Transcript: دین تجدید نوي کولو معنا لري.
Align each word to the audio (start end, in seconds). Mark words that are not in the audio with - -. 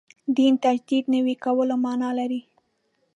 دین 0.35 0.53
تجدید 0.63 1.05
نوي 1.15 1.35
کولو 1.43 1.75
معنا 1.83 2.09
لري. 2.19 2.41